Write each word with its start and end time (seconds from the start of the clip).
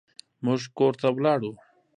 موږ 0.45 0.61
کور 0.77 0.93
ته 1.01 1.07
لاړو. 1.23 1.51